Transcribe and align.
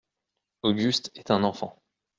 Auguste 0.63 1.11
est 1.13 1.29
un 1.29 1.43
enfant… 1.43 1.79